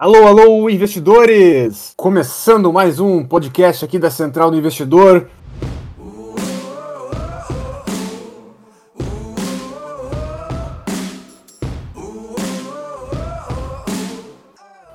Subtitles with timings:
[0.00, 1.92] Alô, alô, investidores!
[1.96, 5.28] Começando mais um podcast aqui da Central do Investidor.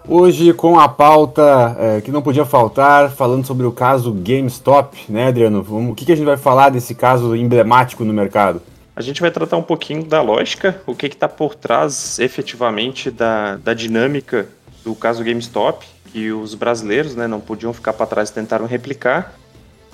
[0.07, 5.27] Hoje com a pauta é, que não podia faltar, falando sobre o caso GameStop, né,
[5.27, 5.65] Adriano?
[5.67, 8.61] O que, que a gente vai falar desse caso emblemático no mercado?
[8.95, 13.57] A gente vai tratar um pouquinho da lógica, o que está por trás efetivamente da,
[13.57, 14.47] da dinâmica
[14.83, 19.33] do caso GameStop, que os brasileiros né, não podiam ficar para trás e tentaram replicar.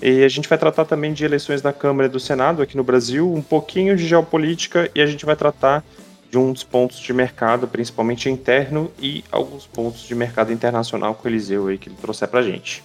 [0.02, 2.84] E a gente vai tratar também de eleições da Câmara e do Senado aqui no
[2.84, 5.84] Brasil, um pouquinho de geopolítica e a gente vai tratar
[6.30, 11.32] de uns pontos de mercado, principalmente interno, e alguns pontos de mercado internacional com o
[11.32, 12.84] Eliseu aí que ele trouxe para a gente.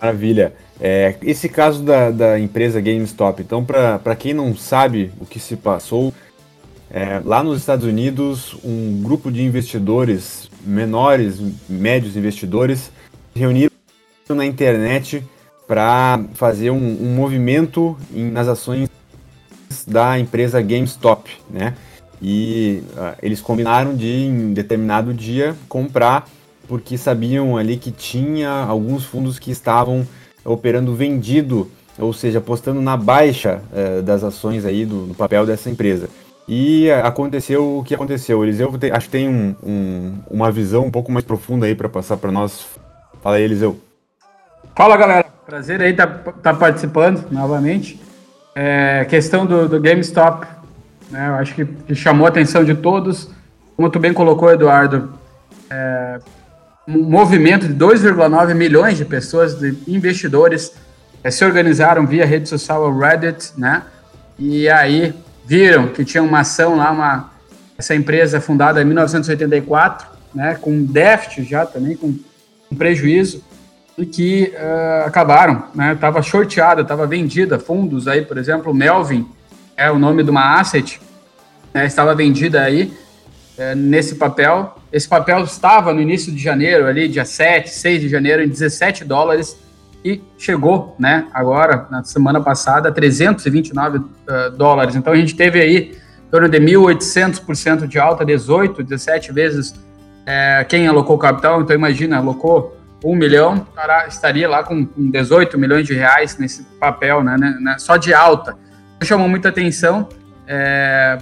[0.00, 0.52] Maravilha.
[0.80, 5.56] É, esse caso da, da empresa GameStop, então, para quem não sabe o que se
[5.56, 6.12] passou,
[6.94, 12.92] é, lá nos Estados Unidos, um grupo de investidores menores, médios investidores,
[13.34, 13.70] reuniram
[14.28, 15.24] na internet
[15.66, 18.90] para fazer um, um movimento em, nas ações
[19.86, 21.74] da empresa GameStop, né?
[22.20, 26.28] E uh, eles combinaram de, em determinado dia, comprar,
[26.68, 30.06] porque sabiam ali que tinha alguns fundos que estavam
[30.44, 35.70] operando vendido, ou seja, apostando na baixa uh, das ações aí do, do papel dessa
[35.70, 36.08] empresa.
[36.48, 38.42] E aconteceu o que aconteceu.
[38.42, 41.88] Eliseu tem, acho que tem um, um, uma visão um pouco mais profunda aí para
[41.88, 42.66] passar para nós.
[43.22, 43.80] Fala aí, Eliseu.
[44.74, 45.26] Fala, galera.
[45.46, 48.00] Prazer aí estar tá, tá participando novamente.
[48.54, 50.46] É, questão do, do GameStop,
[51.10, 53.30] né, eu acho que, chamou a atenção de todos.
[53.76, 55.12] Como tu bem colocou, Eduardo,
[55.70, 56.18] é,
[56.86, 60.74] um movimento de 2,9 milhões de pessoas, de investidores,
[61.22, 63.82] é, se organizaram via rede social Reddit, né?
[64.38, 65.14] E aí
[65.52, 67.30] viram que tinha uma ação lá, uma,
[67.76, 72.18] essa empresa fundada em 1984, né, com déficit já também, com,
[72.74, 73.44] prejuízo,
[73.98, 79.28] e que uh, acabaram, né, estava shorteada, estava vendida, fundos aí, por exemplo, Melvin,
[79.76, 80.98] é o nome de uma asset,
[81.74, 82.90] né, estava vendida aí
[83.58, 84.74] é, nesse papel.
[84.90, 89.04] Esse papel estava no início de janeiro, ali, dia 7, 6 de janeiro, em 17
[89.04, 89.58] dólares,
[90.04, 94.04] e chegou, né, agora, na semana passada, a 329 uh,
[94.56, 94.96] dólares.
[94.96, 95.96] Então a gente teve aí
[96.26, 99.74] em torno de 1.800% de alta, 18, 17 vezes
[100.26, 101.60] é, quem alocou capital.
[101.60, 103.66] Então imagina, alocou um milhão,
[104.08, 108.56] estaria lá com, 18 milhões de reais nesse papel, né, né, né só de alta.
[109.02, 110.08] Chamou muita atenção.
[110.46, 111.18] É,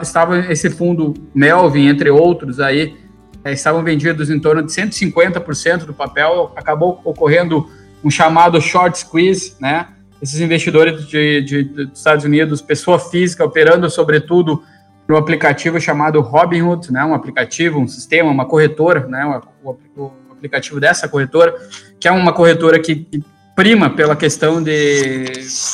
[0.00, 2.96] estava esse fundo Melvin, entre outros aí,
[3.44, 7.68] é, estavam vendidos em torno de 150% do papel, acabou ocorrendo
[8.04, 9.88] um chamado short squeeze, né?
[10.20, 14.62] Esses investidores de, de, dos Estados Unidos, pessoa física, operando sobretudo
[15.08, 17.04] no aplicativo chamado Robinhood, né?
[17.04, 19.40] Um aplicativo, um sistema, uma corretora, né?
[19.62, 21.54] O, o aplicativo dessa corretora,
[21.98, 23.24] que é uma corretora que, que
[23.56, 25.24] prima pela questão de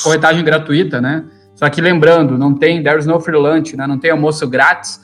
[0.02, 1.24] corretagem gratuita, né?
[1.54, 3.86] Só que lembrando, não tem, there's no free lunch, né?
[3.86, 5.00] Não tem almoço grátis,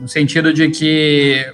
[0.00, 1.44] no sentido de que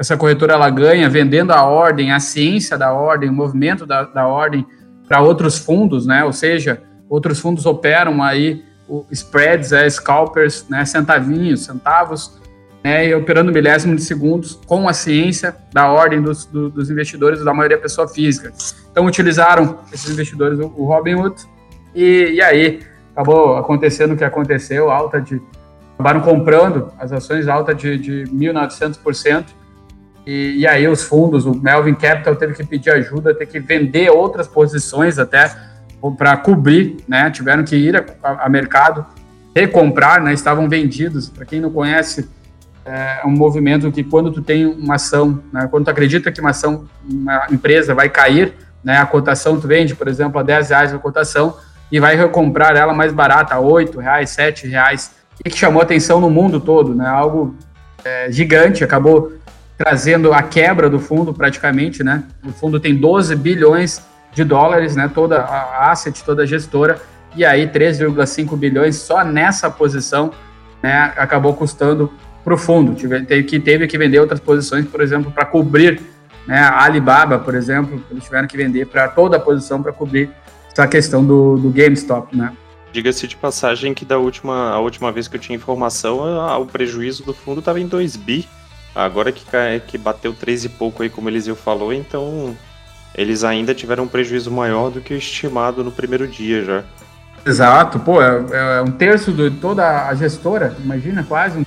[0.00, 4.26] essa corretora ela ganha vendendo a ordem, a ciência da ordem, o movimento da, da
[4.26, 4.66] ordem
[5.06, 6.24] para outros fundos, né?
[6.24, 10.86] Ou seja, outros fundos operam aí o spreads, é, scalpers, né?
[10.86, 12.40] Centavinhos, centavos,
[12.82, 13.08] né?
[13.08, 17.52] E operando milésimo de segundos com a ciência da ordem dos, do, dos investidores, da
[17.52, 18.54] maioria pessoa física.
[18.90, 21.36] Então utilizaram esses investidores o, o Robinhood
[21.94, 22.80] e, e aí
[23.12, 25.42] acabou acontecendo o que aconteceu, alta de
[25.92, 29.59] acabaram comprando as ações alta de, de 1.900%,
[30.26, 34.10] e, e, aí os fundos, o Melvin Capital teve que pedir ajuda, ter que vender
[34.10, 35.50] outras posições até
[36.16, 37.30] para cobrir, né?
[37.30, 38.04] Tiveram que ir a,
[38.44, 39.04] a mercado
[39.54, 40.32] recomprar, né?
[40.32, 41.28] Estavam vendidos.
[41.28, 42.28] Para quem não conhece,
[42.84, 45.68] é um movimento que quando tu tem uma ação, né?
[45.70, 48.98] quando tu acredita que uma ação, uma empresa vai cair, né?
[48.98, 51.56] A cotação tu vende, por exemplo, a 10 reais a cotação
[51.90, 55.12] e vai recomprar ela mais barata, a 8 reais, 7 reais,
[55.44, 57.06] e que chamou atenção no mundo todo, né?
[57.06, 57.54] Algo
[58.04, 59.32] é, gigante, acabou
[59.80, 62.24] trazendo a quebra do fundo praticamente, né?
[62.44, 64.04] O fundo tem 12 bilhões
[64.34, 65.10] de dólares, né?
[65.12, 67.00] Toda a asset, toda a gestora,
[67.34, 70.32] e aí 3,5 bilhões só nessa posição,
[70.82, 71.14] né?
[71.16, 72.12] Acabou custando
[72.44, 72.94] para o fundo.
[73.26, 75.98] Teve que, teve que vender outras posições, por exemplo, para cobrir
[76.46, 76.58] né?
[76.58, 80.30] A Alibaba, por exemplo, eles tiveram que vender para toda a posição para cobrir
[80.70, 82.52] essa questão do, do GameStop, né?
[82.92, 86.18] Diga-se de passagem que da última, a última vez que eu tinha informação,
[86.60, 88.48] o prejuízo do fundo estava em 2 bi
[88.94, 89.44] Agora que,
[89.86, 92.56] que bateu 3 e pouco aí, como o Eliseu falou, então
[93.14, 96.82] eles ainda tiveram um prejuízo maior do que o estimado no primeiro dia já.
[97.46, 101.58] Exato, pô, é, é um terço de toda a gestora, imagina, quase.
[101.58, 101.64] Um,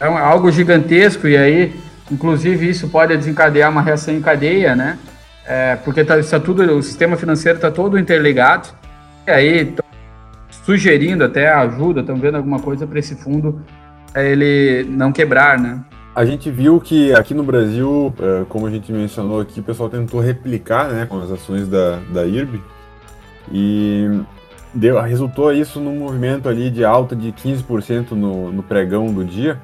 [0.00, 1.80] é algo gigantesco e aí
[2.10, 4.98] Inclusive, isso pode desencadear uma reação em cadeia, né?
[5.46, 8.68] É, porque tá, está tudo, o sistema financeiro está todo interligado.
[9.26, 9.74] E aí,
[10.64, 13.62] sugerindo até ajuda, estão vendo alguma coisa para esse fundo
[14.12, 15.78] é ele não quebrar, né?
[16.14, 19.88] A gente viu que aqui no Brasil, é, como a gente mencionou aqui, o pessoal
[19.88, 22.60] tentou replicar né, com as ações da, da IRB
[23.52, 24.20] e
[24.74, 29.58] deu, resultou isso num movimento ali de alta de 15% no, no pregão do dia.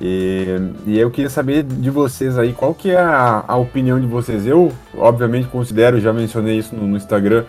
[0.00, 0.46] E,
[0.86, 4.46] e, eu queria saber de vocês aí, qual que é a, a opinião de vocês?
[4.46, 7.44] Eu, obviamente, considero, já mencionei isso no, no Instagram,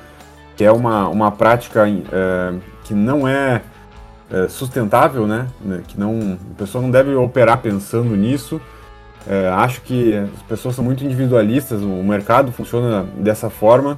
[0.56, 2.54] que é uma, uma prática é,
[2.84, 3.62] que não é
[4.32, 5.48] é, sustentável, né?
[5.62, 5.82] né?
[5.88, 8.60] Que não, a pessoa não deve operar pensando nisso.
[9.28, 13.98] É, acho que as pessoas são muito individualistas, o mercado funciona dessa forma,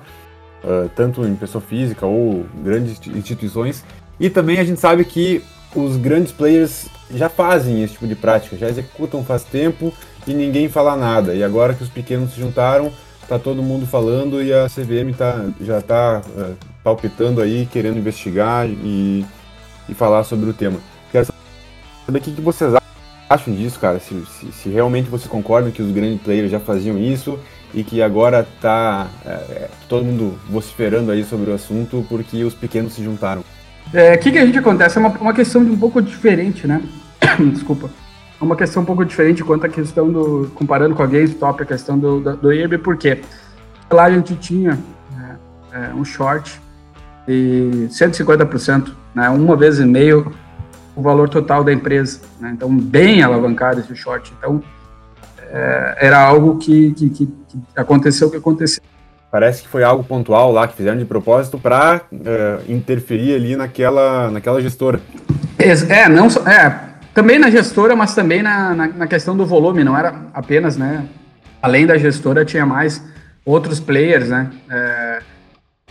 [0.63, 3.83] uh, tanto em pessoa física ou grandes instituições.
[4.19, 5.43] E também a gente sabe que
[5.75, 9.91] os grandes players já fazem esse tipo de prática, já executam faz tempo
[10.27, 11.33] e ninguém fala nada.
[11.33, 12.91] E agora que os pequenos se juntaram,
[13.27, 18.67] tá todo mundo falando e a CVM tá, já está uh, palpitando aí, querendo investigar
[18.67, 19.25] e
[19.87, 20.77] e falar sobre o tema.
[21.11, 21.27] Quero
[22.05, 22.73] saber o que, vocês
[23.29, 23.99] acham disso, cara.
[23.99, 27.39] Se, se, se, realmente vocês concordam que os grandes players já faziam isso
[27.73, 32.53] e que agora está é, é, todo mundo vociferando aí sobre o assunto porque os
[32.53, 33.43] pequenos se juntaram.
[33.93, 34.97] É, o que, que a gente acontece?
[34.97, 36.81] É uma, uma questão de um pouco diferente, né?
[37.53, 37.89] Desculpa.
[38.39, 40.51] É uma questão um pouco diferente quanto à questão do.
[40.55, 43.21] comparando com a GameStop, a questão do, do, do porque
[43.89, 44.77] lá a gente tinha
[45.15, 45.37] né,
[45.71, 46.59] é, um short
[47.27, 50.31] de 150% né, uma vez e meio
[50.95, 52.19] o valor total da empresa.
[52.39, 54.33] Né, então, bem alavancado esse short.
[54.37, 54.61] Então,
[55.49, 58.83] é, era algo que, que, que, que aconteceu o que aconteceu.
[59.31, 64.31] Parece que foi algo pontual lá que fizeram de propósito para é, interferir ali naquela,
[64.31, 65.01] naquela gestora.
[65.57, 66.79] É, não só, é,
[67.13, 71.05] também na gestora, mas também na, na, na, questão do volume, não era apenas, né?
[71.61, 73.01] Além da gestora, tinha mais
[73.45, 74.51] outros players, né?
[74.69, 75.04] É,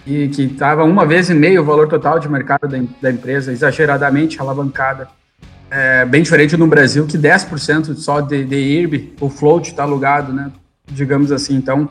[0.06, 3.53] e que estava uma vez e meio o valor total de mercado da, da empresa,
[3.53, 5.09] exageradamente alavancada.
[5.71, 10.33] É, bem diferente no Brasil, que 10% só de, de IRB, o float está alugado,
[10.33, 10.53] né?
[10.87, 11.56] digamos assim.
[11.56, 11.89] Então,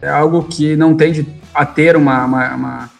[0.00, 2.90] é algo que não tende a ter uma, uma, uma,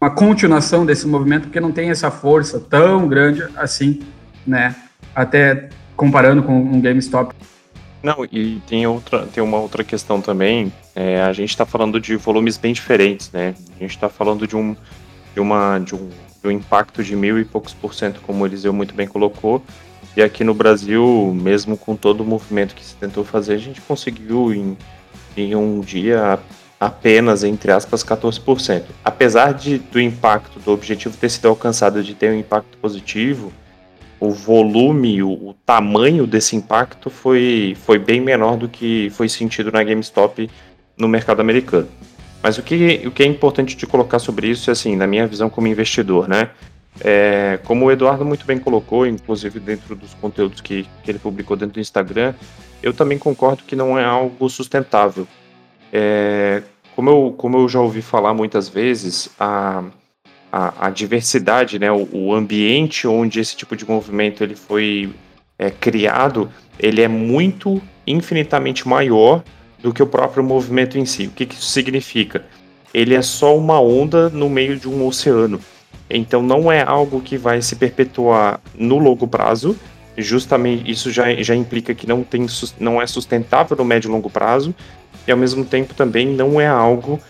[0.00, 4.02] uma continuação desse movimento, porque não tem essa força tão grande assim,
[4.46, 4.74] né?
[5.14, 7.34] Até comparando com um GameStop.
[8.02, 10.72] Não, e tem, outra, tem uma outra questão também.
[10.94, 13.54] É, a gente está falando de volumes bem diferentes, né?
[13.76, 14.76] A gente está falando de um,
[15.34, 18.46] de, uma, de, um, de um impacto de mil e poucos por cento, como o
[18.46, 19.62] Eliseu muito bem colocou.
[20.16, 23.80] E aqui no Brasil, mesmo com todo o movimento que se tentou fazer, a gente
[23.82, 24.76] conseguiu em,
[25.36, 26.38] em um dia
[26.80, 28.84] apenas, entre aspas, 14%.
[29.04, 33.52] Apesar de, do impacto, do objetivo ter sido alcançado de ter um impacto positivo,
[34.26, 39.70] o volume, o, o, tamanho desse impacto foi, foi bem menor do que foi sentido
[39.70, 40.50] na GameStop
[40.96, 41.88] no mercado americano.
[42.42, 45.26] Mas o que, o que é importante de colocar sobre isso é assim, na minha
[45.26, 46.50] visão como investidor, né?
[47.00, 51.56] É, como o Eduardo muito bem colocou, inclusive dentro dos conteúdos que, que ele publicou
[51.56, 52.34] dentro do Instagram,
[52.82, 55.26] eu também concordo que não é algo sustentável.
[55.92, 56.62] É,
[56.94, 59.84] como, eu, como eu já ouvi falar muitas vezes, a,
[60.56, 65.12] a, a diversidade, né, o, o, ambiente onde esse tipo de movimento ele foi
[65.58, 69.44] é, criado, ele é muito infinitamente maior
[69.82, 71.26] do que o próprio movimento em si.
[71.26, 72.46] O que, que isso significa?
[72.94, 75.60] Ele é só uma onda no meio de um oceano.
[76.08, 79.76] Então não é algo que vai se perpetuar no longo prazo.
[80.16, 82.46] Justamente isso já, já implica que não, tem,
[82.80, 84.74] não é sustentável no médio e longo prazo.
[85.26, 87.20] E ao mesmo tempo também não é algo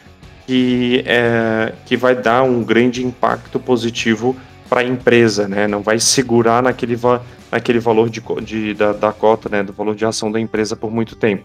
[0.46, 4.36] que, é, que vai dar um grande impacto positivo
[4.68, 5.66] para a empresa, né?
[5.66, 9.62] Não vai segurar naquele, va naquele valor de, de, da, da cota, né?
[9.62, 11.44] Do valor de ação da empresa por muito tempo.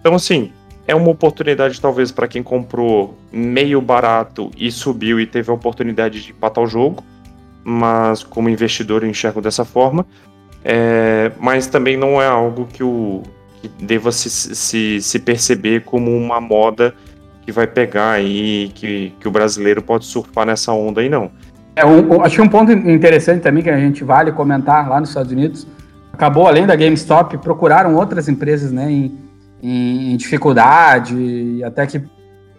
[0.00, 0.52] Então, assim,
[0.86, 6.22] é uma oportunidade talvez para quem comprou meio barato e subiu e teve a oportunidade
[6.22, 7.04] de empatar o jogo,
[7.62, 10.04] mas como investidor eu enxergo dessa forma.
[10.64, 13.22] É, mas também não é algo que, o,
[13.60, 16.94] que deva se, se, se perceber como uma moda
[17.42, 21.30] que vai pegar aí, que, que o brasileiro pode surfar nessa onda aí, não.
[21.74, 25.08] É, um, acho que um ponto interessante também que a gente vale comentar lá nos
[25.08, 25.66] Estados Unidos,
[26.12, 29.18] acabou, além da GameStop, procuraram outras empresas né, em,
[29.62, 32.02] em dificuldade, até que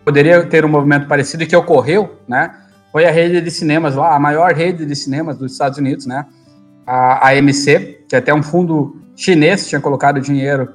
[0.03, 2.51] poderia ter um movimento parecido que ocorreu, né?
[2.91, 6.25] Foi a rede de cinemas lá, a maior rede de cinemas dos Estados Unidos, né?
[6.85, 10.69] A AMC, que até um fundo chinês tinha colocado dinheiro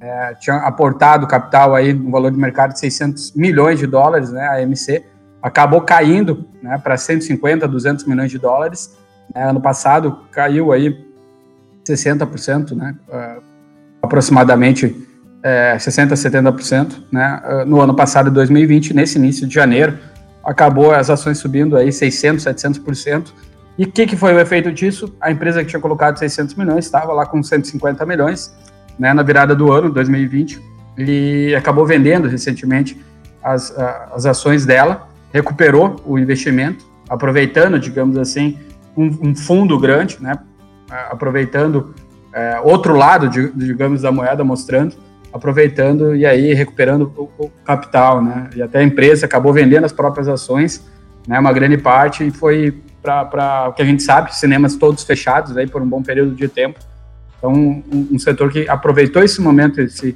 [0.00, 4.46] é, tinha aportado capital aí no valor de mercado de 600 milhões de dólares, né,
[4.46, 5.04] a AMC,
[5.42, 8.96] acabou caindo né, para 150, 200 milhões de dólares.
[9.34, 11.06] É, ano passado caiu aí
[11.84, 12.96] 60%, né,
[14.02, 15.06] aproximadamente
[15.42, 17.04] é, 60%, 70%.
[17.12, 17.42] Né?
[17.66, 19.98] No ano passado, 2020, nesse início de janeiro,
[20.44, 23.32] acabou as ações subindo aí 600%, 700%.
[23.78, 25.14] E o que, que foi o efeito disso?
[25.20, 28.52] A empresa que tinha colocado 600 milhões estava lá com 150 milhões
[29.00, 30.60] né, na virada do ano, 2020,
[30.98, 33.00] e acabou vendendo recentemente
[33.42, 33.74] as,
[34.12, 38.58] as ações dela, recuperou o investimento, aproveitando, digamos assim,
[38.94, 40.34] um, um fundo grande, né,
[41.10, 41.94] aproveitando
[42.34, 44.94] é, outro lado, digamos, da moeda, mostrando,
[45.32, 48.50] aproveitando e aí recuperando o, o, capital, né?
[48.54, 50.84] E até a empresa acabou vendendo as próprias ações,
[51.26, 51.38] né?
[51.38, 55.66] Uma grande parte e foi para o que a gente sabe, cinemas todos fechados aí
[55.66, 56.78] por um bom período de tempo.
[57.40, 60.14] Então, um, um setor que aproveitou esse momento, esse,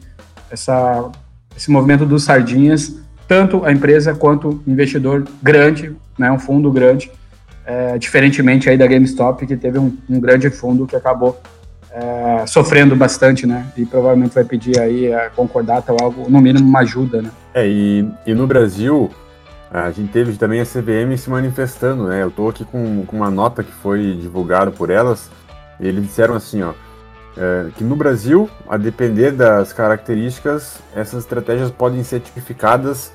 [0.50, 1.10] essa,
[1.56, 6.30] esse movimento dos sardinhas, tanto a empresa quanto o investidor grande, né?
[6.30, 7.10] Um fundo grande,
[7.64, 11.40] é, diferentemente aí da GameStop, que teve um, um grande fundo que acabou
[11.90, 13.66] é, sofrendo bastante, né?
[13.74, 17.30] E provavelmente vai pedir aí a concordata ou algo, no mínimo uma ajuda, né?
[17.54, 19.10] É, e, e no Brasil,
[19.70, 22.22] a gente teve também a CVM se manifestando, né?
[22.22, 25.30] Eu tô aqui com, com uma nota que foi divulgada por elas,
[25.80, 26.74] eles disseram assim, ó,
[27.36, 33.12] é, que no Brasil, a depender das características, essas estratégias podem ser tipificadas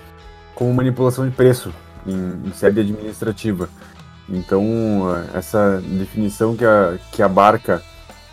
[0.53, 1.73] como manipulação de preço
[2.05, 3.69] em, em sede administrativa.
[4.27, 7.81] Então, essa definição que, a, que abarca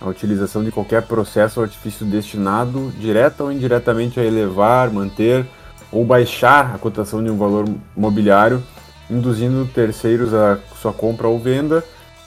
[0.00, 5.47] a utilização de qualquer processo ou artifício destinado, direta ou indiretamente, a elevar, manter
[5.90, 7.64] ou baixar a cotação de um valor
[7.97, 8.62] mobiliário,
[9.09, 11.83] induzindo terceiros a sua compra ou venda,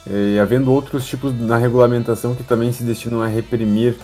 [0.10, 3.96] e havendo outros tipos na regulamentação que também se destinam a reprimir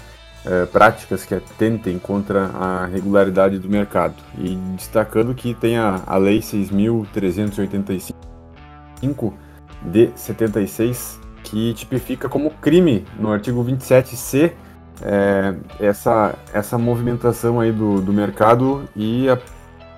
[0.46, 4.14] eh, práticas que atentem contra a regularidade do mercado.
[4.38, 9.34] E destacando que tem a, a Lei 6.385
[9.82, 14.54] de 76, que tipifica como crime no artigo 27C
[15.02, 19.38] é, essa, essa movimentação aí do, do mercado e a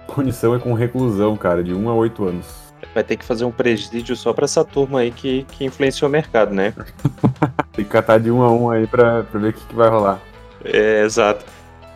[0.07, 2.66] punição é com reclusão, cara, de 1 a 8 anos.
[2.97, 6.11] Vai ter que fazer um presídio só para essa turma aí que, que influenciou o
[6.11, 6.73] mercado, né?
[7.71, 9.87] tem que catar de um a um aí pra, pra ver o que, que vai
[9.87, 10.19] rolar.
[10.65, 11.45] É, exato.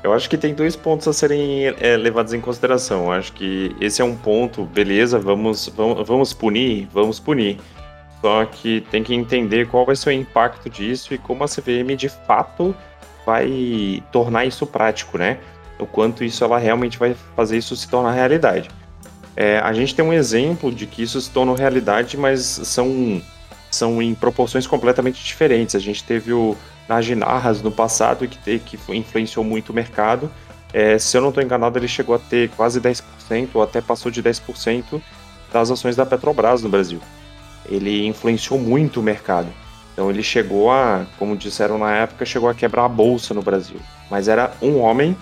[0.03, 3.05] Eu acho que tem dois pontos a serem é, levados em consideração.
[3.05, 7.58] Eu acho que esse é um ponto, beleza, vamos, vamos, vamos punir, vamos punir.
[8.22, 11.96] Só que tem que entender qual vai ser o impacto disso e como a CVM
[11.98, 12.75] de fato
[13.25, 15.39] vai tornar isso prático, né?
[15.79, 18.70] O quanto isso ela realmente vai fazer isso se tornar realidade.
[19.36, 23.22] É, a gente tem um exemplo de que isso se tornou realidade, mas são,
[23.70, 25.76] são em proporções completamente diferentes.
[25.76, 26.58] A gente teve o
[26.88, 30.32] Najinarras no passado, que, que influenciou muito o mercado.
[30.74, 34.12] É, se eu não estou enganado, ele chegou a ter quase 10%, ou até passou
[34.12, 35.02] de 10%
[35.52, 37.02] das ações da Petrobras no Brasil
[37.66, 39.48] ele influenciou muito o mercado.
[39.94, 43.80] Então ele chegou a, como disseram na época, chegou a quebrar a bolsa no Brasil.
[44.10, 45.16] Mas era um homem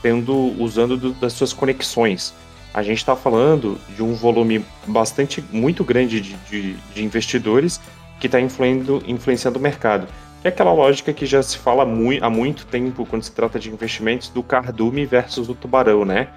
[0.00, 2.34] tendo, usando do, das suas conexões.
[2.74, 7.80] A gente está falando de um volume bastante, muito grande de, de, de investidores
[8.18, 10.06] que está influenciando o mercado.
[10.40, 13.70] Que é aquela lógica que já se fala há muito tempo quando se trata de
[13.70, 16.28] investimentos do cardume versus o tubarão, né?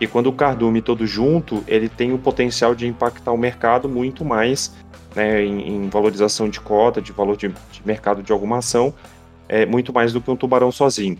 [0.00, 4.24] E quando o cardume todo junto, ele tem o potencial de impactar o mercado muito
[4.24, 4.74] mais
[5.14, 8.92] né, em, em, valorização de cota, de valor de, de, mercado de alguma ação,
[9.48, 11.16] é muito mais do que um tubarão sozinho.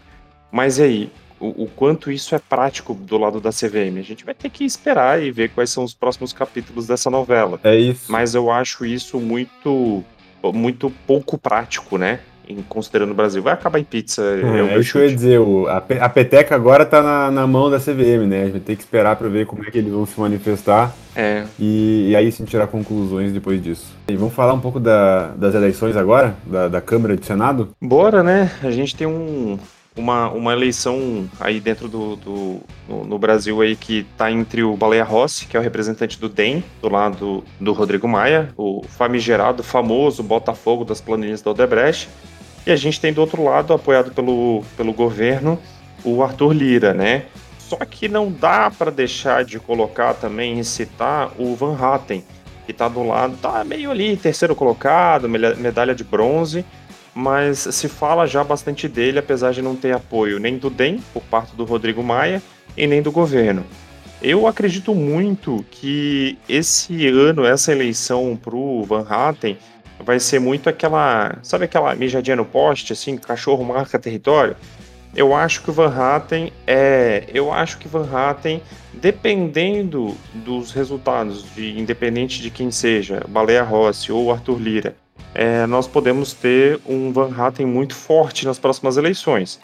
[0.50, 1.12] Mas e aí,
[1.44, 3.98] o, o, quanto isso é prático do lado da CVM?
[3.98, 7.60] A gente vai ter que esperar e ver quais são os próximos capítulos dessa novela.
[7.62, 8.10] É isso.
[8.10, 10.02] Mas eu acho isso muito,
[10.42, 12.20] muito pouco prático, né?
[12.48, 13.42] em, considerando o Brasil.
[13.42, 14.22] Vai acabar em pizza.
[14.22, 15.40] É, é isso que eu ia dizer.
[15.40, 18.40] O, a, a peteca agora tá na, na mão da CVM, né?
[18.40, 20.94] A gente vai ter que esperar para ver como é que eles vão se manifestar.
[21.16, 21.44] É.
[21.58, 23.86] E, e aí sim tirar conclusões depois disso.
[24.08, 27.70] E vamos falar um pouco da, das eleições agora, da, da Câmara e do Senado?
[27.80, 28.50] Bora, né?
[28.62, 29.58] A gente tem um,
[29.96, 34.76] uma, uma eleição aí dentro do, do no, no, Brasil aí que está entre o
[34.76, 39.62] Baleia Rossi, que é o representante do DEM, do lado do Rodrigo Maia, o famigerado,
[39.62, 42.08] famoso Botafogo das planilhas da Odebrecht,
[42.66, 45.58] e a gente tem do outro lado, apoiado pelo, pelo governo,
[46.02, 47.26] o Arthur Lira, né?
[47.58, 52.24] Só que não dá para deixar de colocar também e citar o Van Hatten,
[52.66, 56.64] que está do lado, tá meio ali, terceiro colocado, medalha de bronze,
[57.14, 61.22] mas se fala já bastante dele, apesar de não ter apoio nem do DEM, por
[61.22, 62.42] parte do Rodrigo Maia,
[62.76, 63.64] e nem do governo.
[64.20, 69.58] Eu acredito muito que esse ano, essa eleição para o Van Hatten,
[70.00, 71.38] vai ser muito aquela.
[71.42, 74.56] Sabe aquela mijadinha no poste, assim, cachorro marca território?
[75.14, 77.24] Eu acho que o Van Hatten é.
[77.32, 78.60] Eu acho que Van Hatten,
[78.94, 84.96] dependendo dos resultados, de, independente de quem seja, Baleia Rossi ou Arthur Lira,
[85.34, 89.60] é, nós podemos ter um Van Hatten muito forte nas próximas eleições.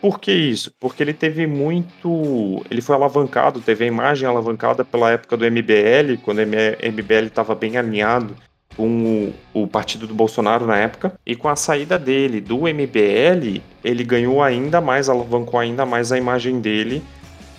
[0.00, 0.72] por que isso?
[0.80, 2.64] Porque ele teve muito.
[2.68, 7.54] Ele foi alavancado, teve a imagem alavancada pela época do MBL, quando o MBL estava
[7.54, 8.34] bem alinhado
[8.76, 11.14] com o, partido do Bolsonaro na época.
[11.24, 16.18] E com a saída dele do MBL, ele ganhou ainda mais, alavancou ainda mais a
[16.18, 17.02] imagem dele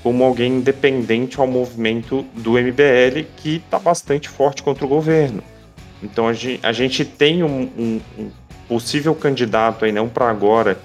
[0.01, 5.41] como alguém independente ao movimento do MBL, que está bastante forte contra o governo.
[6.03, 8.29] Então a gente, a gente tem um, um, um
[8.67, 10.77] possível candidato aí, não para agora,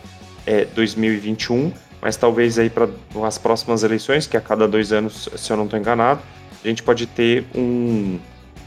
[0.46, 2.88] é 2021, mas talvez aí para
[3.25, 6.20] as próximas eleições, que a cada dois anos, se eu não estou enganado,
[6.64, 8.18] a gente pode ter um,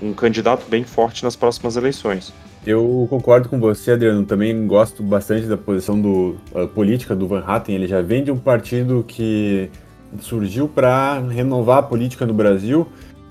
[0.01, 2.34] um candidato bem forte nas próximas eleições.
[2.65, 4.24] Eu concordo com você, Adriano.
[4.24, 6.36] Também gosto bastante da posição do,
[6.75, 7.74] política do Van Hatten.
[7.74, 9.70] Ele já vem de um partido que
[10.20, 12.88] surgiu para renovar a política no Brasil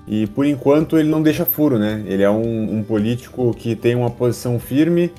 [0.07, 2.03] e, por enquanto, ele não deixa furo, né?
[2.05, 5.11] Ele é um, um político que tem uma posição firme,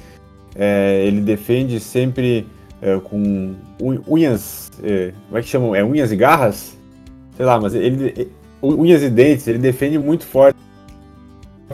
[0.55, 2.47] é, ele defende sempre
[2.81, 4.71] é, com unhas.
[4.83, 5.75] É, como é que chamam?
[5.75, 6.77] É unhas e garras?
[7.37, 8.31] Sei lá, mas ele.
[8.63, 10.57] Unhas e dentes, ele defende muito forte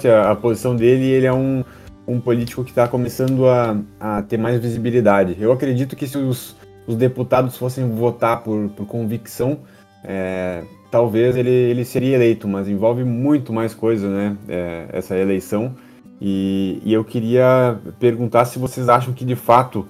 [0.07, 1.63] a, a posição dele e ele é um,
[2.07, 5.37] um político que está começando a, a ter mais visibilidade.
[5.39, 9.59] Eu acredito que se os, os deputados fossem votar por, por convicção,
[10.05, 14.37] é, talvez ele, ele seria eleito, mas envolve muito mais coisa, né?
[14.49, 15.75] É, essa eleição.
[16.21, 19.87] E, e, eu queria perguntar se vocês acham que de fato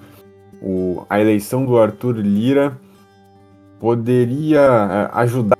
[0.61, 2.77] o, a eleição do Arthur Lira
[3.79, 5.57] poderia é, ajudar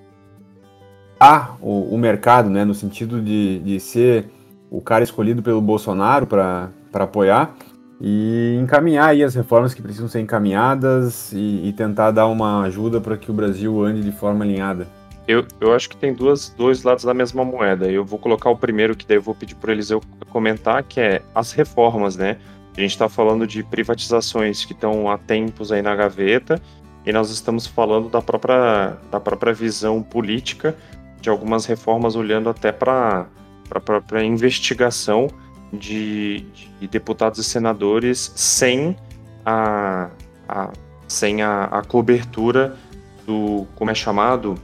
[1.59, 2.63] o, o mercado, né?
[2.63, 4.29] No sentido de, de ser
[4.69, 7.55] o cara escolhido pelo Bolsonaro para apoiar
[8.01, 13.17] e encaminhar as reformas que precisam ser encaminhadas e, e tentar dar uma ajuda para
[13.17, 14.87] que o Brasil ande de forma alinhada.
[15.27, 17.91] Eu, eu acho que tem duas, dois lados da mesma moeda.
[17.91, 20.99] Eu vou colocar o primeiro, que daí eu vou pedir para eles eu comentar, que
[20.99, 22.37] é as reformas, né?
[22.75, 26.59] A gente está falando de privatizações que estão há tempos aí na gaveta,
[27.05, 30.75] e nós estamos falando da própria, da própria visão política
[31.21, 33.27] de algumas reformas, olhando até para
[33.69, 35.27] a própria investigação
[35.71, 36.45] de,
[36.79, 38.95] de, deputados e senadores sem
[39.45, 40.09] a,
[40.47, 40.71] a
[41.07, 42.75] sem a, a, cobertura
[43.25, 44.55] do como é chamado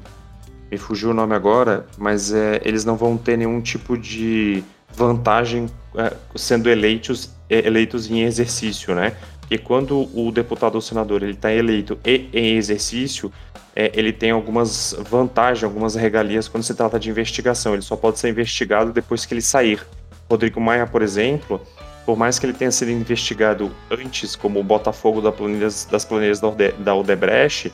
[0.71, 4.63] me fugiu o nome agora mas é, eles não vão ter nenhum tipo de
[4.93, 9.15] vantagem é, sendo eleitos é, eleitos em exercício né
[9.49, 13.31] e quando o deputado ou senador ele está eleito e em exercício
[13.75, 17.73] é, ele tem algumas vantagens, algumas regalias quando se trata de investigação.
[17.73, 19.85] Ele só pode ser investigado depois que ele sair.
[20.29, 21.61] Rodrigo Maia, por exemplo,
[22.05, 26.39] por mais que ele tenha sido investigado antes como o Botafogo da planilhas, das planilhas
[26.79, 27.73] da Odebrecht,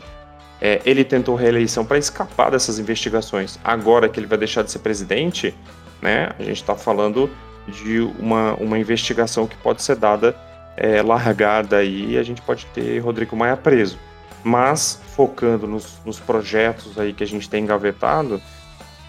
[0.61, 3.59] é, ele tentou reeleição para escapar dessas investigações.
[3.63, 5.55] Agora que ele vai deixar de ser presidente,
[6.01, 7.29] né, a gente está falando
[7.67, 10.35] de uma, uma investigação que pode ser dada
[10.77, 13.97] é, largada e a gente pode ter Rodrigo Maia preso.
[14.43, 18.41] Mas focando nos, nos projetos aí que a gente tem engavetado,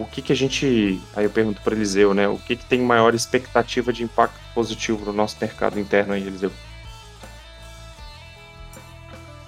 [0.03, 1.01] o que, que a gente.
[1.15, 2.27] Aí eu pergunto para Eliseu, né?
[2.27, 6.51] O que, que tem maior expectativa de impacto positivo no nosso mercado interno aí, Eliseu?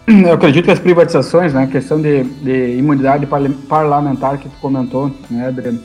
[0.08, 3.28] Eu acredito que as privatizações, né, a questão de, de imunidade
[3.68, 5.82] parlamentar que tu comentou, né, Adriano,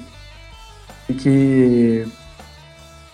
[1.08, 2.06] e que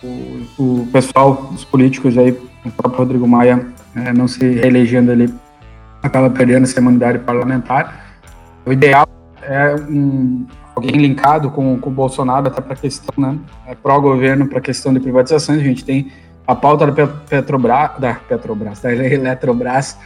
[0.03, 2.31] o, o pessoal, os políticos aí,
[2.65, 3.65] o próprio Rodrigo Maia,
[3.95, 5.33] é, não se reelegendo ali,
[6.03, 8.19] acaba perdendo essa imunidade parlamentar.
[8.65, 9.07] O ideal
[9.41, 10.45] é um,
[10.77, 14.61] alguém linkado com, com o Bolsonaro até para a questão, né, é pró-governo para a
[14.61, 15.59] questão de privatizações.
[15.59, 16.11] A gente tem
[16.45, 19.97] a pauta da Petrobras, da Petrobras, da Eletrobras,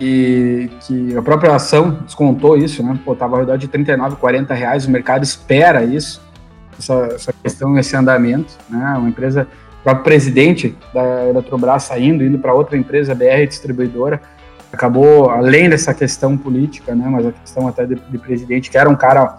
[0.00, 2.98] e que a própria ação descontou isso, né?
[3.04, 6.22] Pô, tava ao redor de 39, 40 reais, o mercado espera isso,
[6.78, 8.94] essa, essa questão, esse andamento, né?
[8.98, 9.46] Uma empresa,
[9.80, 14.20] o próprio presidente da Eletrobras saindo, indo para outra empresa, BR Distribuidora,
[14.72, 17.06] acabou, além dessa questão política, né?
[17.10, 19.38] Mas a questão até de, de presidente, que era um cara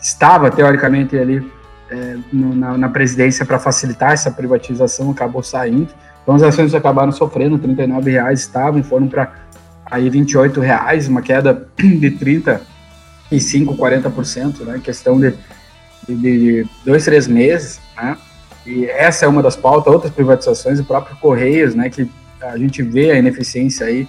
[0.00, 1.46] estava teoricamente ali
[1.90, 5.88] é, no, na, na, presidência para facilitar essa privatização, acabou saindo.
[6.22, 9.32] Então as ações acabaram sofrendo, R$ reais estavam, foram para
[9.84, 10.24] aí R$
[10.60, 14.80] reais, uma queda de 35, 40%, né?
[14.82, 15.34] Questão de,
[16.08, 18.16] de, de dois, três meses, né?
[18.64, 21.90] E essa é uma das pautas, outras privatizações, o próprio Correios, né?
[21.90, 22.08] Que
[22.40, 24.08] a gente vê a ineficiência aí,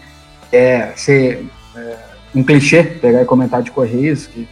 [0.52, 1.46] é ser
[1.76, 1.98] é,
[2.34, 4.48] um clichê pegar e comentar de Correios, que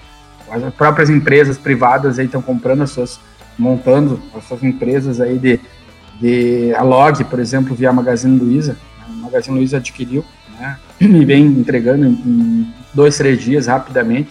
[0.52, 3.20] as próprias empresas privadas aí estão comprando as suas,
[3.58, 5.60] montando as suas empresas aí de,
[6.20, 8.76] de a Log, por exemplo, via Magazine Luiza.
[9.08, 10.26] A Magazine Luiza adquiriu,
[10.60, 14.30] né, e vem entregando em dois, três dias rapidamente,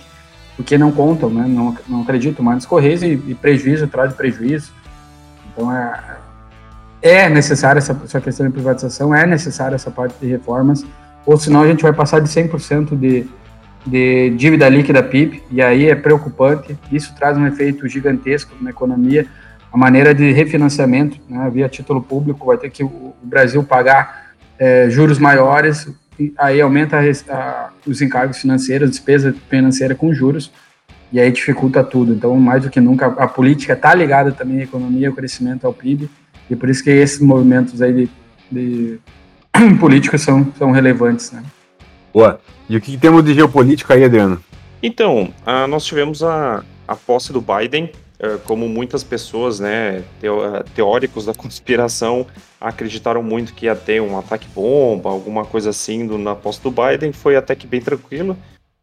[0.57, 4.73] porque não contam, né, não, não acreditam mais nos Correios e, e prejuízo traz prejuízo.
[5.53, 6.19] Então é,
[7.01, 10.85] é necessária essa, essa questão de privatização, é necessária essa parte de reformas,
[11.25, 13.27] ou senão a gente vai passar de 100% de
[13.87, 16.77] de dívida líquida PIB, e aí é preocupante.
[16.93, 19.27] Isso traz um efeito gigantesco na economia.
[19.73, 24.91] A maneira de refinanciamento, né, via título público, vai ter que o Brasil pagar é,
[24.91, 25.89] juros maiores,
[26.37, 30.53] aí aumenta a, a, os encargos financeiros, despesa financeira com juros,
[31.13, 32.13] e aí dificulta tudo.
[32.13, 35.73] Então, mais do que nunca, a política está ligada também à economia, ao crescimento, ao
[35.73, 36.11] PIB,
[36.51, 38.11] e por isso que esses movimentos aí de,
[38.51, 38.99] de
[39.81, 41.43] políticos são, são relevantes, né?
[42.13, 42.41] Boa.
[42.69, 44.43] E o que temos de geopolítica aí, Adriano?
[44.83, 50.41] Então, uh, nós tivemos a, a posse do Biden, uh, como muitas pessoas, né, teo,
[50.75, 52.27] teóricos da conspiração,
[52.61, 56.71] acreditaram muito que ia ter um ataque bomba, alguma coisa assim do, na posse do
[56.71, 58.37] Biden, foi até que bem tranquilo.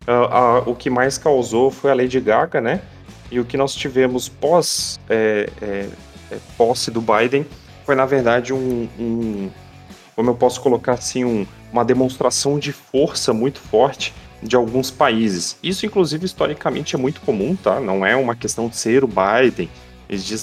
[0.08, 2.82] Uh, o que mais causou foi a Lady Gaga, né?
[3.30, 5.90] E o que nós tivemos pós é, é,
[6.32, 7.46] é, posse do Biden
[7.86, 9.50] foi, na verdade, um, um
[10.16, 15.58] como eu posso colocar assim, um, uma demonstração de força muito forte de alguns países.
[15.62, 17.80] Isso, inclusive, historicamente é muito comum, tá?
[17.80, 19.70] Não é uma questão de ser o Biden,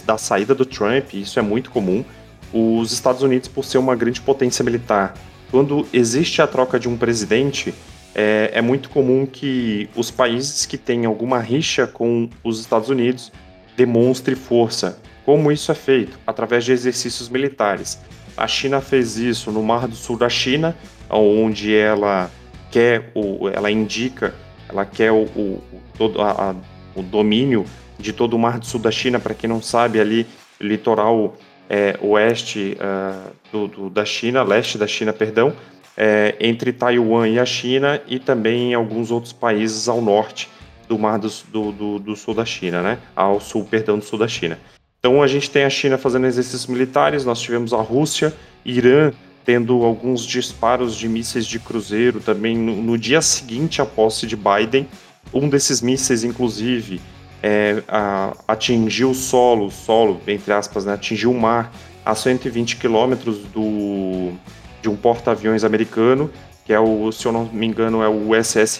[0.05, 2.05] da saída do Trump, isso é muito comum.
[2.53, 5.15] Os Estados Unidos, por ser uma grande potência militar,
[5.51, 7.75] quando existe a troca de um presidente,
[8.15, 13.33] é, é muito comum que os países que têm alguma rixa com os Estados Unidos
[13.77, 14.99] demonstre força.
[15.25, 16.19] Como isso é feito?
[16.27, 17.99] Através de exercícios militares.
[18.37, 20.77] A China fez isso no Mar do Sul da China,
[21.21, 22.31] onde ela
[22.71, 24.35] quer, o, ela indica,
[24.69, 25.63] ela quer o, o,
[25.97, 26.55] todo a, a,
[26.95, 27.65] o domínio
[27.99, 29.21] de todo o Mar do Sul da China.
[29.21, 30.27] Para quem não sabe, ali
[30.61, 31.37] litoral
[31.69, 35.55] é, oeste uh, do, do, da China, leste da China, perdão,
[35.97, 40.49] é, entre Taiwan e a China e também em alguns outros países ao norte
[40.89, 42.99] do Mar do, do, do Sul da China, né?
[43.15, 44.59] Ao sul, perdão, do Sul da China.
[44.99, 48.33] Então a gente tem a China fazendo exercícios militares, nós tivemos a Rússia,
[48.65, 49.13] Irã
[49.45, 54.37] tendo alguns disparos de mísseis de cruzeiro também no, no dia seguinte à posse de
[54.37, 54.89] Biden.
[55.33, 57.01] Um desses mísseis, inclusive,
[57.43, 61.73] é, a, atingiu o solo, solo, entre aspas, né, atingiu o mar
[62.05, 64.33] a 120 quilômetros do,
[64.81, 66.31] de um porta-aviões americano,
[66.65, 68.79] que é o, se eu não me engano, é o USS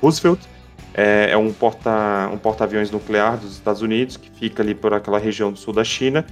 [0.00, 0.40] Roosevelt,
[0.94, 5.18] é, é um porta um porta-aviões nuclear dos Estados Unidos que fica ali por aquela
[5.18, 6.26] região do sul da China.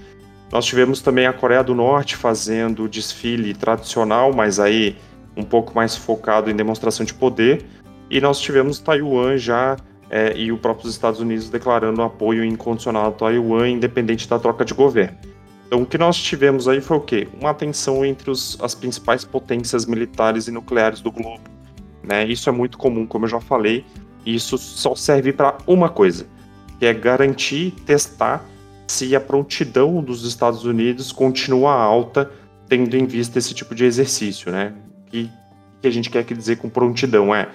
[0.52, 4.96] Nós tivemos também a Coreia do Norte fazendo desfile tradicional, mas aí
[5.36, 7.64] um pouco mais focado em demonstração de poder.
[8.10, 9.76] E nós tivemos Taiwan já
[10.10, 14.74] é, e o próprio Estados Unidos declarando apoio incondicional a Taiwan, independente da troca de
[14.74, 15.16] governo.
[15.68, 17.28] Então, o que nós tivemos aí foi o quê?
[17.40, 21.44] Uma tensão entre os, as principais potências militares e nucleares do globo.
[22.02, 22.26] Né?
[22.26, 23.84] Isso é muito comum, como eu já falei,
[24.26, 26.26] isso só serve para uma coisa,
[26.80, 28.44] que é garantir, testar
[28.90, 32.28] se a prontidão dos Estados Unidos continua alta,
[32.68, 34.74] tendo em vista esse tipo de exercício, né?
[35.12, 35.30] E
[35.80, 37.48] que a gente quer dizer com prontidão é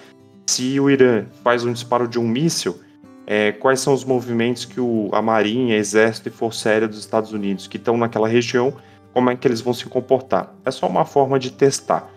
[0.48, 2.80] se o Irã faz um disparo de um míssil,
[3.28, 7.34] é, quais são os movimentos que o, a Marinha, Exército e Força Aérea dos Estados
[7.34, 8.74] Unidos que estão naquela região,
[9.13, 10.56] como é que eles vão se comportar?
[10.63, 12.10] É só uma forma de testar,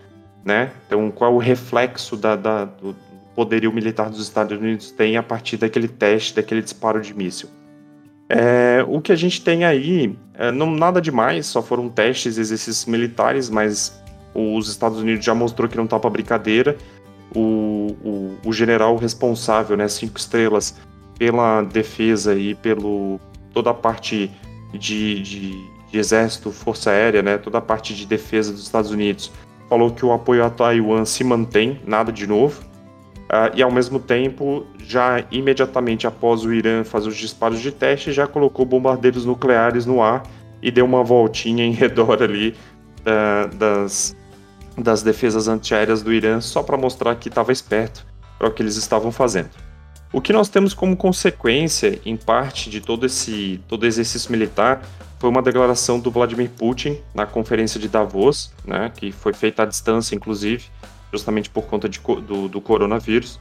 [0.45, 0.71] né?
[0.87, 2.95] Então, qual é o reflexo da, da do,
[3.35, 7.49] poderio militar dos Estados Unidos tem a partir daquele teste, daquele disparo de míssil.
[8.29, 12.85] É, o que a gente tem aí, é, não nada demais, só foram testes, exercícios
[12.85, 13.99] militares, mas
[14.35, 16.77] os Estados Unidos já mostrou que não tá para brincadeira.
[17.35, 20.75] O, o, o, general responsável, né, cinco estrelas,
[21.17, 23.19] pela defesa e pelo
[23.53, 24.31] toda a parte
[24.73, 25.51] de, de,
[25.91, 29.31] de exército, força aérea, né, toda a parte de defesa dos Estados Unidos,
[29.67, 32.68] falou que o apoio a Taiwan se mantém, nada de novo.
[33.29, 38.11] Uh, e ao mesmo tempo, já imediatamente após o Irã fazer os disparos de teste,
[38.11, 40.23] já colocou bombardeiros nucleares no ar
[40.63, 42.55] e deu uma voltinha em redor ali
[43.01, 44.15] uh, das,
[44.75, 48.03] das defesas antiaéreas do Irã, só para mostrar que estava esperto
[48.39, 49.49] para o que eles estavam fazendo.
[50.11, 54.81] O que nós temos como consequência, em parte, de todo esse todo exercício militar
[55.19, 59.65] foi uma declaração do Vladimir Putin na conferência de Davos, né, que foi feita à
[59.65, 60.63] distância, inclusive,
[61.11, 63.39] justamente por conta de, do, do coronavírus.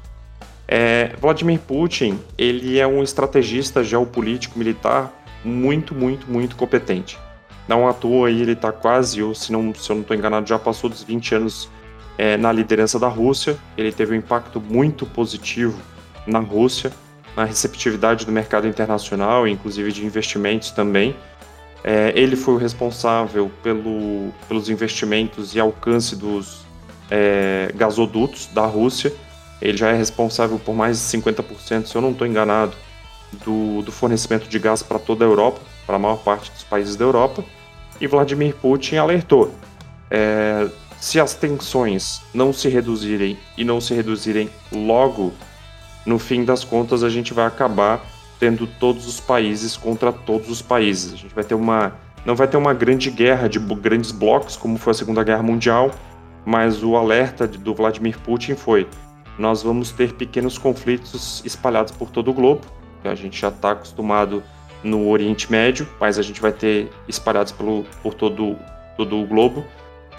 [0.66, 5.12] É, Vladimir Putin, ele é um estrategista geopolítico militar
[5.44, 7.18] muito, muito, muito competente.
[7.66, 10.48] Não à toa aí ele está quase, ou se, não, se eu não estou enganado,
[10.48, 11.70] já passou dos 20 anos
[12.16, 13.56] é, na liderança da Rússia.
[13.76, 15.78] Ele teve um impacto muito positivo
[16.26, 16.92] na Rússia,
[17.36, 21.16] na receptividade do mercado internacional, inclusive de investimentos também.
[21.84, 26.66] É, ele foi o responsável pelo, pelos investimentos e alcance dos,
[27.10, 29.12] é, gasodutos da Rússia.
[29.60, 32.74] Ele já é responsável por mais de 50%, se eu não estou enganado,
[33.44, 36.96] do, do, fornecimento de gás para toda a Europa, para a maior parte dos países
[36.96, 37.44] da Europa.
[38.00, 39.52] E Vladimir Putin alertou:
[40.10, 40.68] é,
[41.00, 45.32] se as tensões não se reduzirem e não se reduzirem logo,
[46.06, 48.04] no fim das contas a gente vai acabar
[48.38, 51.12] tendo todos os países contra todos os países.
[51.12, 51.92] A gente vai ter uma
[52.24, 55.90] não vai ter uma grande guerra de grandes blocos como foi a Segunda Guerra Mundial,
[56.48, 58.88] mas o alerta do Vladimir Putin foi:
[59.38, 62.62] nós vamos ter pequenos conflitos espalhados por todo o globo.
[63.04, 64.42] A gente já está acostumado
[64.82, 68.56] no Oriente Médio, mas a gente vai ter espalhados pelo, por todo,
[68.96, 69.62] todo o globo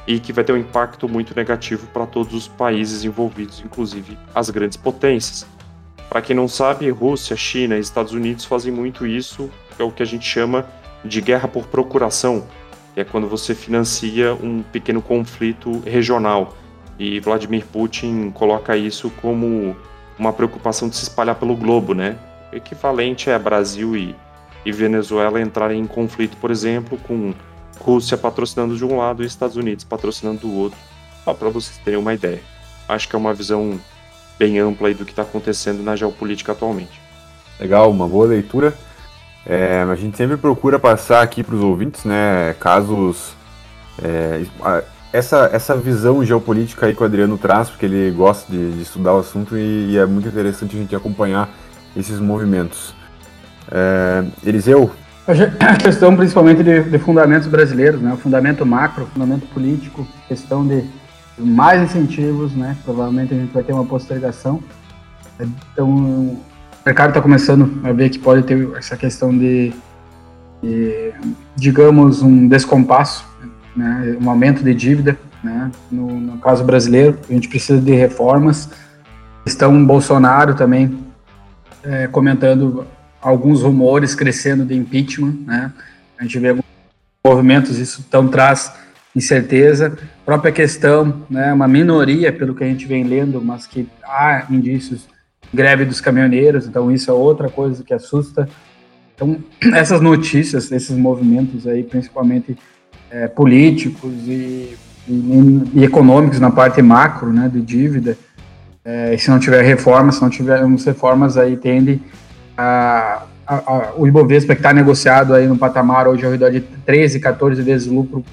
[0.05, 4.51] e que vai ter um impacto muito negativo para todos os países envolvidos, inclusive as
[4.51, 5.47] grandes potências.
[6.09, 9.91] Para quem não sabe, Rússia, China e Estados Unidos fazem muito isso, que é o
[9.91, 10.65] que a gente chama
[11.03, 12.45] de guerra por procuração,
[12.99, 16.55] é quando você financia um pequeno conflito regional.
[16.97, 19.75] E Vladimir Putin coloca isso como
[20.17, 22.17] uma preocupação de se espalhar pelo globo, né?
[22.51, 24.15] O equivalente é Brasil e,
[24.65, 27.33] e Venezuela entrarem em conflito, por exemplo, com
[27.79, 30.77] Rússia patrocinando de um lado e Estados Unidos patrocinando do outro,
[31.23, 32.41] só para vocês terem uma ideia.
[32.87, 33.79] Acho que é uma visão
[34.37, 36.99] bem ampla aí do que está acontecendo na geopolítica atualmente.
[37.59, 38.77] Legal, uma boa leitura.
[39.45, 43.33] É, a gente sempre procura passar aqui para os ouvintes, né, casos.
[44.01, 44.43] É,
[45.11, 49.13] essa, essa visão geopolítica aí que o Adriano traz, porque ele gosta de, de estudar
[49.13, 51.49] o assunto e, e, é muito interessante a gente acompanhar
[51.97, 52.93] esses movimentos.
[53.71, 54.91] É, Eliseu,
[55.61, 58.13] a questão principalmente de, de, fundamentos brasileiros, né?
[58.13, 60.83] O fundamento macro, fundamento político, questão de
[61.37, 62.75] mais incentivos, né?
[62.83, 64.63] Provavelmente a gente vai ter uma postergação.
[65.39, 66.39] Então,
[66.81, 69.73] o mercado está começando a ver que pode ter essa questão de,
[70.61, 71.11] de
[71.55, 73.27] digamos, um descompasso,
[73.75, 74.17] né?
[74.21, 75.71] um aumento de dívida, né?
[75.91, 78.69] No, no caso brasileiro, a gente precisa de reformas.
[79.45, 80.99] Estão Bolsonaro também
[81.83, 82.85] é, comentando
[83.21, 85.71] alguns rumores crescendo de impeachment, né?
[86.17, 86.65] A gente vê alguns
[87.25, 88.73] movimentos, isso então traz
[89.15, 89.97] incerteza.
[90.25, 91.53] Própria questão, né?
[91.53, 95.07] Uma minoria, pelo que a gente vem lendo, mas que há indícios
[95.53, 98.47] greve dos caminhoneiros, então isso é outra coisa que assusta.
[99.15, 99.37] Então,
[99.73, 102.57] essas notícias, esses movimentos aí, principalmente
[103.09, 104.75] é, políticos e,
[105.07, 108.17] e, e, econômicos na parte macro, né, de dívida,
[108.83, 112.01] é, se não tiver reformas, se não tivermos reformas, aí tende
[112.57, 116.61] a, a, a, o Ibovespa que está negociado aí no patamar hoje ao redor de
[116.61, 118.23] 13, 14 vezes lucro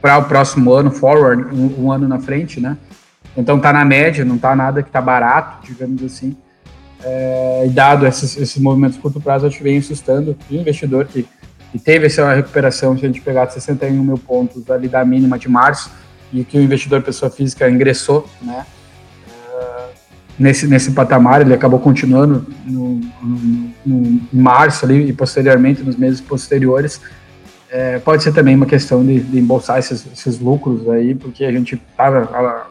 [0.00, 2.76] para o próximo ano, forward, um, um, ano na frente, né?
[3.36, 6.36] Então está na média, não está nada que está barato, digamos assim.
[7.04, 11.26] É, dado esses, esses movimentos de curto prazo, acho que vem assustando o investidor que,
[11.72, 15.48] que teve essa recuperação, se a gente pegar 61 mil pontos ali da mínima de
[15.48, 15.90] março,
[16.32, 18.64] e que o investidor pessoa física ingressou, né?
[20.38, 26.20] nesse, nesse patamar, ele acabou continuando no, no, no, março ali e posteriormente nos meses
[26.20, 27.00] posteriores.
[27.70, 31.52] É, pode ser também uma questão de, de embolsar esses, esses, lucros aí, porque a
[31.52, 32.66] gente estava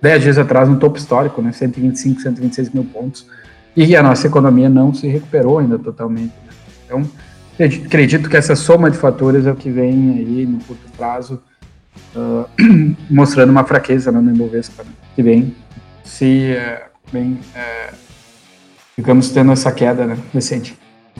[0.00, 3.26] 10 dias atrás no topo histórico, né, 125, 126 mil pontos,
[3.76, 6.32] e a nossa economia não se recuperou ainda totalmente.
[6.44, 6.52] Né?
[6.86, 7.10] Então,
[7.86, 11.40] acredito que essa soma de fatores é o que vem aí no curto prazo,
[12.14, 12.48] uh,
[13.10, 15.54] mostrando uma fraqueza né, no Ibovespa, né, que vem
[16.04, 16.56] se
[17.12, 17.92] bem, é,
[18.96, 20.76] ficamos tendo essa queda né, recente.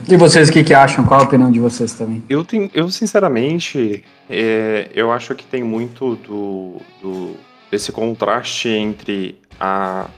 [0.09, 1.05] E vocês, o que, que acham?
[1.05, 2.23] Qual a opinião de vocês também?
[2.29, 7.37] Eu, tenho, eu sinceramente, é, eu acho que tem muito do, do
[7.71, 10.09] desse contraste entre a,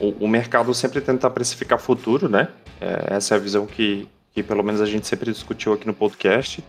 [0.00, 2.48] o, o, mercado sempre tentar precificar futuro, né?
[2.80, 5.94] É, essa é a visão que, que pelo menos a gente sempre discutiu aqui no
[5.94, 6.64] podcast.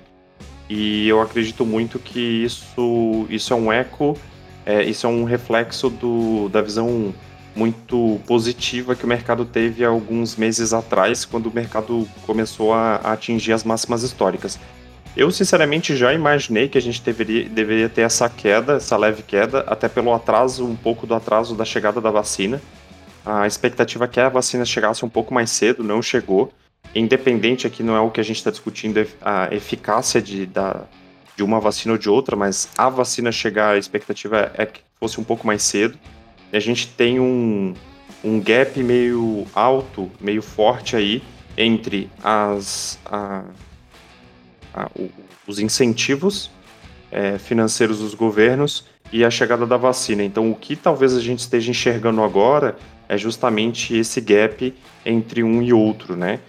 [0.69, 4.17] E eu acredito muito que isso, isso é um eco,
[4.65, 7.13] é, isso é um reflexo do, da visão
[7.55, 13.13] muito positiva que o mercado teve alguns meses atrás, quando o mercado começou a, a
[13.13, 14.57] atingir as máximas históricas.
[15.15, 19.59] Eu, sinceramente, já imaginei que a gente deveria, deveria ter essa queda, essa leve queda,
[19.67, 22.61] até pelo atraso, um pouco do atraso da chegada da vacina.
[23.25, 26.51] A expectativa é que a vacina chegasse um pouco mais cedo, não chegou.
[26.95, 30.84] Independente aqui não é o que a gente está discutindo, a eficácia de, da,
[31.36, 35.19] de uma vacina ou de outra, mas a vacina chegar, a expectativa é que fosse
[35.19, 35.97] um pouco mais cedo
[36.57, 37.73] a gente tem um,
[38.23, 41.23] um gap meio alto, meio forte aí
[41.57, 43.43] entre as, a,
[44.73, 44.89] a,
[45.47, 46.51] os incentivos
[47.12, 50.23] é, financeiros dos governos e a chegada da vacina.
[50.23, 52.77] Então, o que talvez a gente esteja enxergando agora
[53.12, 54.74] é justamente esse gap
[55.06, 56.39] entre um e outro, né?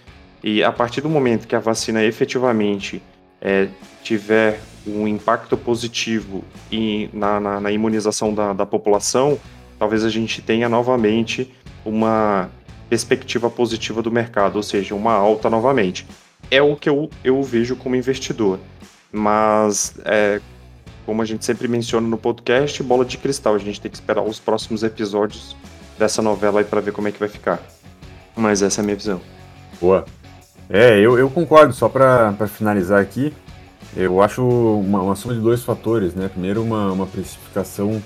[0.41, 3.03] E a partir do momento que a vacina efetivamente
[3.41, 3.67] é,
[4.01, 9.37] tiver um impacto positivo em, na, na, na imunização da, da população,
[9.77, 12.49] talvez a gente tenha novamente uma
[12.87, 16.07] perspectiva positiva do mercado, ou seja, uma alta novamente.
[16.49, 18.57] É o que eu, eu vejo como investidor.
[19.11, 20.39] Mas é,
[21.05, 23.53] como a gente sempre menciona no podcast, bola de cristal.
[23.53, 25.57] A gente tem que esperar os próximos episódios
[26.03, 27.59] dessa novela aí para ver como é que vai ficar.
[28.35, 29.21] Mas essa é a minha visão.
[29.79, 30.05] Boa.
[30.69, 31.73] É, eu, eu concordo.
[31.73, 33.33] Só para finalizar aqui,
[33.95, 36.27] eu acho uma, uma soma de dois fatores, né?
[36.27, 38.01] Primeiro, uma, uma precificação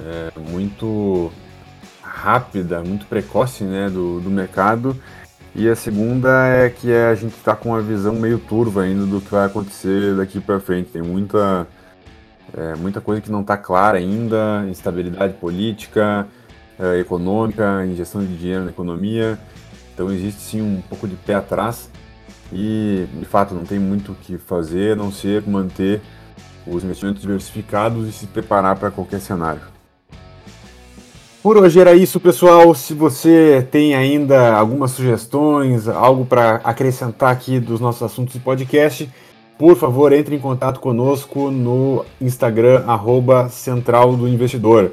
[0.00, 1.30] é, muito
[2.02, 4.96] rápida, muito precoce, né, do, do mercado.
[5.54, 9.20] E a segunda é que a gente está com uma visão meio turva ainda do
[9.20, 10.90] que vai acontecer daqui para frente.
[10.90, 11.66] Tem muita,
[12.56, 16.26] é, muita coisa que não está clara ainda, instabilidade política,
[16.82, 19.38] é, econômica, injeção de dinheiro na economia.
[19.94, 21.88] Então existe sim um pouco de pé atrás
[22.52, 26.00] e de fato não tem muito o que fazer a não ser manter
[26.66, 29.62] os investimentos diversificados e se preparar para qualquer cenário.
[31.42, 32.72] Por hoje era isso, pessoal.
[32.74, 39.10] Se você tem ainda algumas sugestões, algo para acrescentar aqui dos nossos assuntos de podcast,
[39.58, 44.92] por favor, entre em contato conosco no Instagram, arroba Central do Investidor.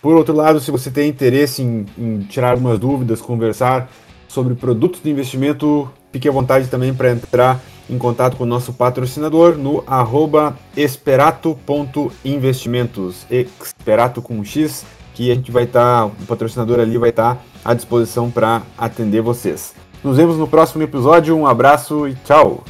[0.00, 3.90] Por outro lado, se você tem interesse em, em tirar algumas dúvidas, conversar
[4.28, 8.72] sobre produtos de investimento, fique à vontade também para entrar em contato com o nosso
[8.72, 14.84] patrocinador no arroba esperato.investimentos, esperato com X,
[15.14, 18.62] que a gente vai estar, tá, o patrocinador ali vai estar tá à disposição para
[18.76, 19.74] atender vocês.
[20.04, 22.62] Nos vemos no próximo episódio, um abraço e tchau!